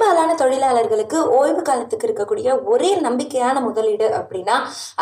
[0.00, 4.56] பெரும்பாலான தொழிலாளர்களுக்கு ஓய்வு காலத்துக்கு இருக்கக்கூடிய ஒரே நம்பிக்கையான முதலீடு அப்படின்னா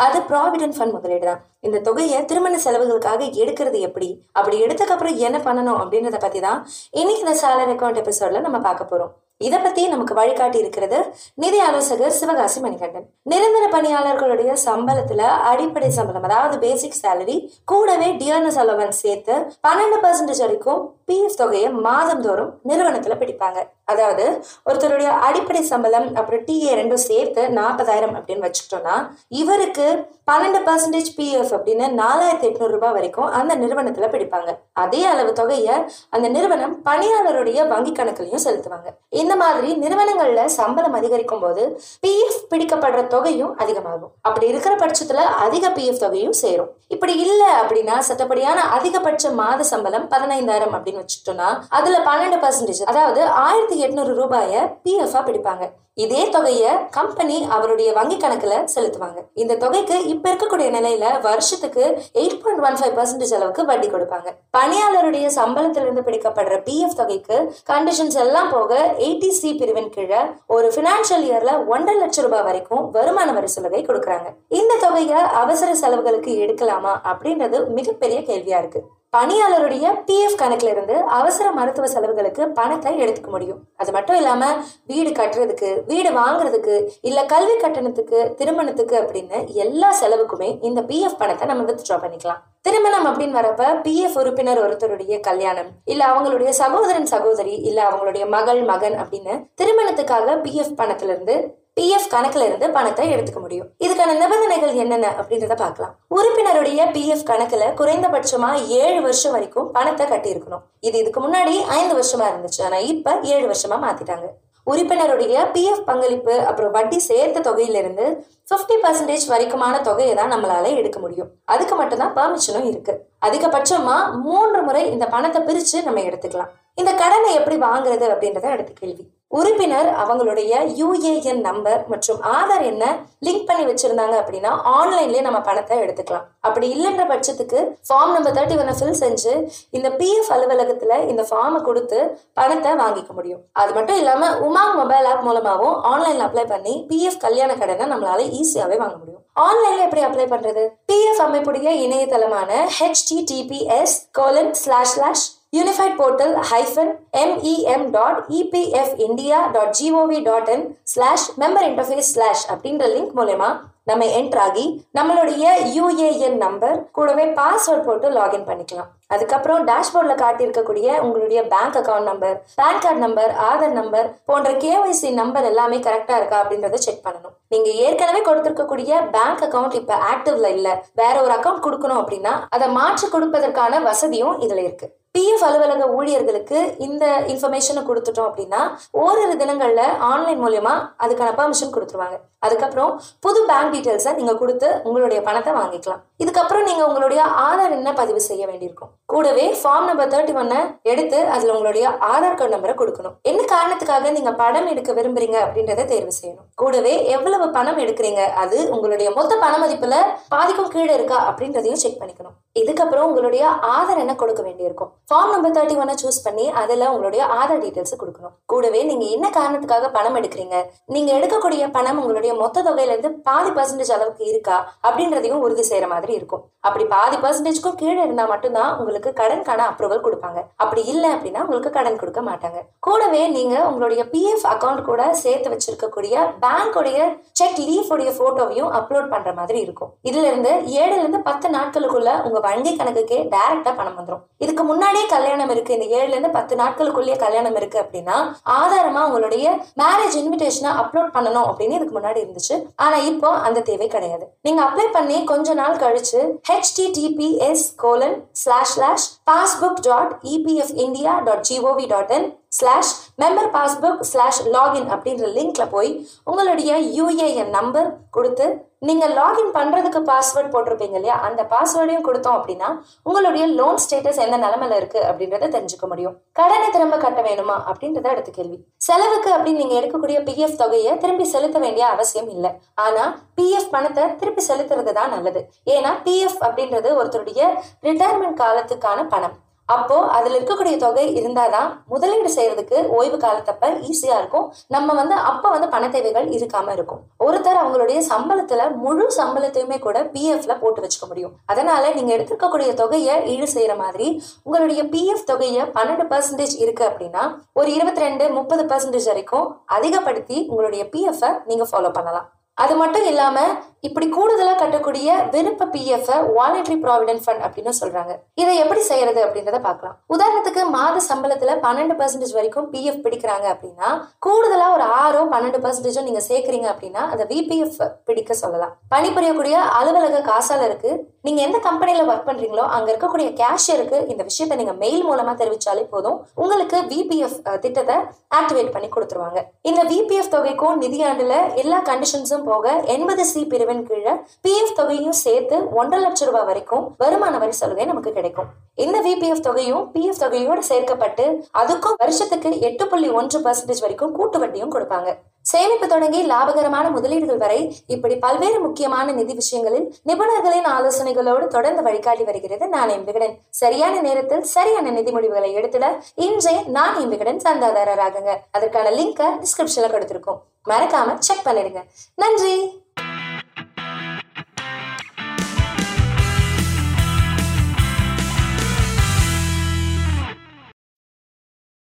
[0.05, 4.09] அது ப்ராவிடன்ட் ஃபண்ட் முதலீடு தான் இந்த தொகையை திருமண செலவுகளுக்காக எடுக்கிறது எப்படி?
[4.39, 6.59] அப்படி எடுத்ததுக்கப்புறம் என்ன பண்ணணும் அப்படின்றத பத்தி தான்
[7.01, 9.13] இன்னைக்கு இந்த சேலரி அக்கௌண்ட் எபிசோட்ல நம்ம பார்க்க போறோம்.
[9.47, 10.99] இதை பத்தி நமக்கு வழிகாட்டி இருக்கிறது
[11.43, 13.07] நிதி ஆலோசகர் சிவகாசி மணிகண்டன்.
[13.31, 15.21] நிரந்தர பணியாளர்களுடைய சம்பளத்துல
[15.51, 17.39] அடிப்படை சம்பளம் அதாவது பேசிக் சேலரி
[17.71, 19.35] கூடவே டியர்னஸ் அலவன்ஸ் சேர்த்து
[19.67, 23.61] பன்னெண்டு பர்சன்டேஜ் வரைக்கும் பிஎஃப் தொகையை மாதந்தோறும் நிறுவனத்துல பிடிப்பாங்க.
[23.91, 24.25] அதாவது
[24.69, 28.95] ஒருத்தருடைய அடிப்படை சம்பளம் அப்புறம் டிஏ ரெண்டும் சேர்த்து நாற்பதாயிரம் அப்படின்னு வச்சுக்கிட்டோம்னா
[29.41, 29.85] இவருக்கு
[30.31, 34.49] பன்னெண்டு பர்சன்டேஜ் பிஎஃப் அப்படின்னு நாலாயிரத்தி எட்நூறு ரூபாய் வரைக்கும் அந்த நிறுவனத்துல பிடிப்பாங்க.
[34.73, 35.75] அதே அளவு தொகையை
[36.09, 38.89] அந்த நிறுவனம் பணியாளருடைய வங்கி கணக்குலையும் செலுத்துவாங்க.
[39.09, 41.63] இந்த மாதிரி நிறுவனங்கள்ல சம்பளம் அதிகரிக்கும் போது
[42.07, 44.11] பிஎஃப் பிடிக்கப்படுற தொகையும் அதிகமாகும்.
[44.21, 46.69] அப்படி இருக்கிற பட்சத்துல அதிக பிஎஃப் தொகையும் சேரும்.
[46.87, 53.75] இப்படி இல்ல அப்படின்னா சட்டப்படியான அதிகபட்ச மாத சம்பளம் பதினைந்தாயிரம் அப்படின்னு வச்சுட்டோம்னா அதுல பன்னெண்டு பர்சன்டேஜ் அதாவது ஆயிரத்தி
[53.85, 55.65] எட்நூறு ரூபாய பிஎஃப் பிடிப்பாங்க.
[55.93, 59.19] இதே தொகையை கம்பெனி அவருடைய வங்கி கணக்குல செலுத்துவாங்க.
[59.33, 61.83] இந்த தொகைக்கு இப்ப இருக்கக்கூடிய நிலையில வருஷத்துக்கு
[62.13, 64.27] eight point one five percentage அளவுக்கு வட்டி கொடுப்பாங்க.
[64.57, 67.37] பணியாளருடைய சம்பளத்திலிருந்து பிடிக்கப்படுற பிஎஃப் தொகைக்கு
[67.69, 73.31] கண்டிஷன்ஸ் எல்லாம் போக எயிட்டி சி பிரிவின் கீழே ஒரு பினான்சியல் இயர்ல ஒன்றரை லட்சம் ரூபாய் வரைக்கும் வருமான
[73.31, 74.29] வரி சலுகை கொடுக்குறாங்க.
[74.47, 78.83] இந்த தொகையை அவசர செலவுகளுக்கு எடுக்கலாமா அப்படின்றது மிகப்பெரிய கேள்வியா இருக்கு.
[79.13, 83.59] பணியாளருடைய பிஎஃப் கணக்குல இருந்து அவசர மருத்துவ செலவுகளுக்கு பணத்தை எடுத்துக்க முடியும்.
[83.75, 84.45] அது மட்டும் இல்லாம
[84.85, 91.71] வீடு கட்டுறதுக்கு வீடு வாங்குறதுக்கு இல்ல கல்வி கட்டணத்துக்கு திருமணத்துக்கு அப்படின்னு எல்லா செலவுக்குமே இந்த பிஎஃப் பணத்தை நம்ம
[91.71, 92.41] வித்ட்ரா பண்ணிக்கலாம்.
[92.61, 98.97] திருமணம் அப்படின்னு வரப்ப பிஎஃப் உறுப்பினர் ஒருத்தருடைய கல்யாணம் இல்ல அவங்களுடைய சகோதரன் சகோதரி இல்ல அவங்களுடைய மகள் மகன்
[99.03, 101.37] அப்படின்னு திருமணத்துக்காக பிஎஃப் பணத்துல இருந்து
[101.77, 103.67] பிஎஃப் கணக்குல இருந்து பணத்தை எடுத்துக்க முடியும்.
[103.79, 105.95] இதுக்கான நிபந்தனைகள் என்னென்ன அப்படின்றத பார்க்கலாம்.
[106.15, 110.63] உறுப்பினருடைய பிஎஃப் கணக்குல குறைந்தபட்சமா ஏழு வருஷம் வரைக்கும் பணத்தை கட்டியிருக்கணும்.
[110.79, 112.63] இது இதுக்கு முன்னாடி ஐந்து வருஷமா இருந்துச்சு.
[112.63, 114.27] ஆனா இப்ப ஏழு வருஷமா மாத்திட்டாங்க.
[114.71, 118.05] உறுப்பினருடைய பிஎஃப் பங்களிப்பு அப்புறம் வட்டி சேர்த்த தொகையிலிருந்து
[118.49, 121.29] ஃபிஃப்டி பர்சன்டேஜ் வரைக்குமான தொகையை தான் நம்மளால எடுக்க முடியும்.
[121.45, 123.07] அதுக்கு மட்டும்தான் பர்மிஷனும் இருக்கு.
[123.25, 126.51] அதிகபட்சமா மூன்று முறை இந்த பணத்தை பிரிச்சு நம்ம எடுத்துக்கலாம்.
[126.79, 129.03] இந்த கடனை எப்படி வாங்குறது அப்படின்றத அடுத்த கேள்வி.
[129.27, 132.83] உறுப்பினர் அவங்களுடைய யூஏஎன் நம்பர் மற்றும் ஆதார் என்ன
[133.25, 136.27] லிங்க் பண்ணி வச்சிருந்தாங்க அப்படின்னா ஆன்லைன்லயே நம்ம பணத்தை எடுத்துக்கலாம்.
[136.39, 142.19] அப்படி இல்லைன்ற பட்சத்துக்கு ஃபார்ம் நம்பர் தேர்ட்டி ஒன்னை ஃபில் செஞ்சு இந்த பிஎஃப் அலுவலகத்துல இந்த ஃபார்மை கொடுத்து
[142.33, 143.41] பணத்தை வாங்கிக்க முடியும்.
[143.51, 148.77] அது மட்டும் இல்லாம உமாங் மொபைல் ஆப் மூலமாகவும் ஆன்லைன்ல அப்ளை பண்ணி பிஎஃப் கல்யாண கடனை நம்மளால ஈஸியாவே
[148.77, 149.23] வாங்க முடியும்.
[149.39, 150.65] ஆன்லைன்ல எப்படி அப்ளை பண்றது?
[150.91, 156.91] பிஎஃப் அமைப்புடைய இணையதளமான HTTPS colon slash slash unified portal hyphen
[157.23, 163.49] MEM dot EPF India dot GOV dot in slash member interface slash அப்படின்ற லிங்க் மூலயமா
[163.89, 164.63] நம்ம என்ட்ரு ஆகி
[164.97, 165.43] நம்மளுடைய
[165.75, 168.89] யூஏஎன் நம்பர் கூடவே பாஸ்வேர்ட் போட்டு லாகின் பண்ணிக்கலாம்.
[169.13, 175.47] அதுக்கப்புறம் டேஷ்போர்டில் காட்டியிருக்கக்கூடிய உங்களுடைய bank account number PAN card number Aadhaar number போன்ற கேஒய்சி நம்பர்
[175.51, 177.35] எல்லாமே கரெக்டாக இருக்கா அப்படின்றத செக் பண்ணணும்.
[177.53, 183.07] நீங்கள் ஏற்கனவே கொடுத்துருக்கக்கூடிய பேங்க் அக்கௌண்ட் இப்போ ஆக்டிவ்ல இல்லை வேற ஒரு அக்கௌண்ட் கொடுக்கணும் அப்படின்னா அதை மாற்றி
[183.15, 186.57] கொடுப்பதற்கான வசதியும் இதில் இருக்குது பிஎஃப் அலுவலக ஊழியர்களுக்கு
[186.87, 188.61] இந்த இன்ஃபர்மேஷனை கொடுத்துட்டோம் அப்படின்னா
[189.03, 190.73] ஓரிரு தினங்கள்ல ஆன்லைன் மூலயமா
[191.03, 192.17] அதுக்கான பர்மிஷன் கொடுத்துருவாங்க.
[192.45, 192.91] அதுக்கப்புறம்
[193.25, 196.01] புது பேங்க் டீட்டெயில்ஸை நீங்க கொடுத்து உங்களுடைய பணத்தை வாங்கிக்கலாம்.
[196.23, 198.91] இதுக்கப்புறம் நீங்க உங்களுடைய ஆதார் என்ன பதிவு செய்ய வேண்டியிருக்கும்?
[199.11, 200.57] கூடவே ஃபார்ம் நம்பர் தேர்ட்டி ஒன்னை
[200.91, 203.13] எடுத்து அதில் உங்களுடைய ஆதார் கார்டு நம்பரை கொடுக்கணும்.
[203.29, 206.47] என்ன காரணத்துக்காக நீங்கள் பணம் எடுக்க விரும்புறீங்க அப்படின்றத தேர்வு செய்யணும்.
[206.61, 208.23] கூடவே எவ்வளவு பணம் எடுக்கிறீங்க?
[208.41, 209.97] அது உங்களுடைய மொத்த பண மதிப்புல
[210.33, 211.19] பாதிக்கும் கீழே இருக்கா?
[211.29, 212.35] அப்படின்றதையும் செக் பண்ணிக்கணும்.
[212.61, 213.45] இதுக்கப்புறம் உங்களுடைய
[213.77, 214.91] ஆதார் என்ன கொடுக்க வேண்டியிருக்கும்?
[215.09, 218.35] ஃபார்ம் நம்பர் தேர்ட்டி ஒன்னை சூஸ் பண்ணி அதில் உங்களுடைய ஆதார் டீட்டெயில்ஸ் கொடுக்கணும்.
[218.45, 220.57] கூடவே நீங்க என்ன காரணத்துக்காக பணம் எடுக்கிறீங்க?
[220.95, 224.59] நீங்க எடுக்கக்கூடிய பணம் உங்களுடைய மொத்த தொகையில இருந்து பாதி பர்சன்டேஜ் அளவுக்கு இருக்கா?
[224.87, 226.45] அப்படின்றதையும் உறுதி செய்கிற மாதிரி இருக்கும்.
[226.67, 230.39] அப்படி பாதி பர்சன்டேஜ்க்கும் கீழே இருந்தால் மட்டும்தான் உங்களுக்கு கடனுக்கான அப்ரூவல் கொடுப்பாங்க.
[230.55, 232.59] அப்படி இல்லை அப்படின்னா உங்களுக்கு கடன் கொடுக்க மாட்டாங்க.
[232.79, 239.33] கூடவே நீங்க உங்களுடைய பிஎஃப் அக்கௌண்ட் கூட சேர்த்து வச்சிருக்கக்கூடிய பேங்கோடைய செக் லீஃப் உடைய போட்டோவையும் அப்லோட் பண்ற
[239.33, 239.93] மாதிரி இருக்கும்.
[240.03, 245.49] இதுல இருந்து ஏழுல இருந்து பத்து நாட்களுக்குள்ள உங்க வங்கி கணக்குக்கே டைரக்டா பணம் வந்துடும் இதுக்கு முன்னாடியே கல்யாணம்
[245.49, 245.73] இருக்கு.
[245.73, 248.17] இந்த ஏழுல இருந்து பத்து நாட்களுக்குள்ளேயே கல்யாணம் இருக்கு அப்படின்னா
[248.59, 252.55] ஆதாரமா உங்களுடைய மேரேஜ் இன்விடேஷனை அப்லோட் பண்ணணும் அப்படின்னு இதுக்கு முன்னாடி இருந்துச்சு.
[252.75, 254.27] ஆனா இப்போ அந்த தேவை கிடையாது.
[254.41, 261.41] நீங்க அப்ளை பண்ணி கொஞ்ச நாள் கழிச்சு HTTPS colon ஸ்லாஷ்ல slash passbook dot EPF India dot
[261.47, 262.91] GOV dot in slash
[263.21, 265.89] member passbook slash login அப்படின்ற லிங்க்ல போய்
[266.23, 268.47] உங்களுடைய யூஏஎன் நம்பர் கொடுத்து
[268.81, 271.15] நீங்கள் லாகின் பண்ணுறதுக்கு பாஸ்வேர்ட் போட்டிருப்பீங்க இல்லையா?
[271.27, 272.67] அந்த பாஸ்வேர்டையும் கொடுத்தோம் அப்படின்னா
[273.03, 276.15] உங்களுடைய லோன் ஸ்டேட்டஸ் எந்த நிலமையில இருக்கு அப்படின்றத தெரிஞ்சுக்க முடியும்.
[276.31, 278.59] கடனை திரும்ப கட்ட வேணுமா அப்படின்றத அடுத்த கேள்வி.
[278.87, 282.51] செலவுக்கு அப்படின்னு நீங்கள் எடுக்கக்கூடிய பிஎஃப் தொகையை திரும்பி செலுத்த வேண்டிய அவசியம் இல்லை.
[282.85, 285.43] ஆனால் பிஎஃப் பணத்தை திருப்பி செலுத்துறது தான் நல்லது.
[285.65, 287.41] ஏன்னா பிஎஃப் அப்படின்றது ஒருத்தருடைய
[287.89, 289.35] ரிட்டையர்மெண்ட் காலத்துக்கான பணம்.
[289.75, 294.45] அப்போ அதுல இருக்கக்கூடிய தொகை இருந்தாதான் முதலீடு செய்யறதுக்கு ஓய்வு காலத்தப்ப ஈஸியா இருக்கும்.
[294.75, 297.01] நம்ம வந்து அப்ப வந்து பண தேவைகள் இருக்காம இருக்கும்.
[297.25, 301.33] ஒருத்தர் அவங்களுடைய சம்பளத்துல முழு சம்பளத்தையுமே கூட பிஎஃப்ல போட்டு வச்சுக்க முடியும்.
[301.45, 304.07] அதனால நீங்க எடுத்திருக்கக்கூடிய தொகையை ஈடு செய்யற மாதிரி
[304.43, 309.47] உங்களுடைய பிஎஃப் தொகையை பன்னெண்டு பர்சன்டேஜ் இருக்கு அப்படின்னா ஒரு இருபத்தி ரெண்டு முப்பது பர்சன்டேஜ் வரைக்கும்
[309.77, 312.27] அதிகப்படுத்தி உங்களுடைய பிஎஃப் நீங்க ஃபாலோ பண்ணலாம்.
[312.57, 313.39] அது மட்டும் இல்லாம
[313.81, 318.13] இப்படி கூடுதலா கட்டக்கூடிய விருப்ப பிஎஃப் வாலண்டரி ப்ராவிடென்ட் ஃபண்ட் அப்படின்னு சொல்றாங்க.
[318.41, 319.95] இதை எப்படி செய்யறது அப்படின்றத பார்க்கலாம்.
[320.15, 323.89] உதாரணத்துக்கு மாத சம்பளத்துல பன்னெண்டு பர்சன்டேஜ் வரைக்கும் பிஎஃப் பிடிக்கிறாங்க அப்படின்னா
[324.25, 327.79] கூடுதலா ஒரு ஆறோ பன்னெண்டு பர்சன்டேஜோ நீங்க சேர்க்கறீங்க அப்படின்னா அதை விபிஎஃப்
[328.09, 328.73] பிடிக்க சொல்லலாம்.
[328.95, 330.91] பணிபுரியக்கூடிய அலுவலக காசாளருக்கு
[331.27, 336.17] நீங்க எந்த கம்பெனில ஒர்க் பண்றீங்களோ அங்க இருக்கக்கூடிய கேஷியருக்கு இந்த விஷயத்த நீங்க மெயில் மூலமா தெரிவிச்சாலே போதும்.
[336.35, 337.95] உங்களுக்கு விபிஎஃப் திட்டத்தை
[338.39, 339.39] ஆக்டிவேட் பண்ணி கொடுத்துருவாங்க.
[339.61, 344.13] இந்த விபிஎஃப் தொகைக்கும் நிதியாண்டுல எல்லா கண்டிஷன்ஸும் போக எண்பது சி பிரிவின் கீழே
[344.45, 348.49] பிஎஃப் தொகையும் சேர்த்து ஒன்றரை லட்சம் ரூபாய் வரைக்கும் வருமான வரி சலுகை நமக்கு கிடைக்கும்.
[348.75, 351.25] இந்த விபிஎஃப் தொகையும் பிஎஃப் தொகையோடு சேர்க்கப்பட்டு
[351.61, 355.09] அதுக்கும் வருஷத்துக்கு எட்டு புள்ளி ஒன்று பர்சன்டேஜ் வரைக்கும் கூட்டு வட்டியும் கொடுப்பாங்க.
[355.41, 362.67] சேமிப்பு தொடங்கி லாபகரமான முதலீடுகள் வரை இப்படி பல்வேறு முக்கியமான நிதி விஷயங்களில் நிபுணர்களின் ஆலோசனைகளோடு தொடர்ந்து வழிகாட்டி வருகிறது
[362.67, 363.35] நான் எம்பிகடன்.
[363.49, 365.85] சரியான நேரத்தில் சரியான நிதி முடிவுகளை எடுத்துட
[366.15, 368.33] இன்றே நான் எம்பிகடன் சந்தாதாரராகுங்க.
[368.51, 370.41] அதற்கான லிங்கை டிஸ்கிரிப்ஷன்ல கொடுத்திருக்கோம்.
[370.69, 371.81] மறக்காம செக் பண்ணிடுங்க.
[372.15, 372.55] நன்றி!